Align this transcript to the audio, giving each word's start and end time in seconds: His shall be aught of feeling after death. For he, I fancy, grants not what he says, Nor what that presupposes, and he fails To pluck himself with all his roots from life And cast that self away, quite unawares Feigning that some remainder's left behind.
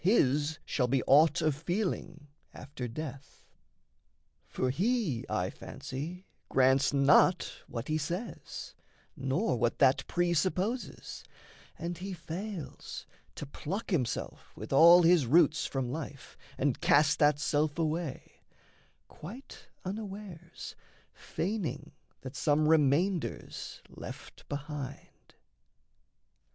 His 0.03 0.57
shall 0.65 0.87
be 0.87 1.03
aught 1.05 1.43
of 1.43 1.53
feeling 1.55 2.27
after 2.55 2.87
death. 2.87 3.45
For 4.47 4.71
he, 4.71 5.25
I 5.29 5.51
fancy, 5.51 6.25
grants 6.49 6.91
not 6.91 7.61
what 7.67 7.87
he 7.87 7.99
says, 7.99 8.73
Nor 9.15 9.57
what 9.59 9.77
that 9.77 10.07
presupposes, 10.07 11.23
and 11.77 11.99
he 11.99 12.13
fails 12.13 13.05
To 13.35 13.45
pluck 13.45 13.91
himself 13.91 14.51
with 14.57 14.73
all 14.73 15.03
his 15.03 15.27
roots 15.27 15.67
from 15.67 15.91
life 15.91 16.35
And 16.57 16.81
cast 16.81 17.19
that 17.19 17.37
self 17.37 17.77
away, 17.77 18.41
quite 19.07 19.67
unawares 19.85 20.75
Feigning 21.13 21.91
that 22.21 22.35
some 22.35 22.67
remainder's 22.67 23.83
left 23.87 24.49
behind. 24.49 25.35